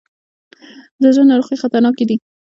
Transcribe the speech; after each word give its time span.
د 1.01 1.03
زړه 1.15 1.23
ناروغۍ 1.29 1.55
خطرناکې 1.61 2.05
دي. 2.09 2.15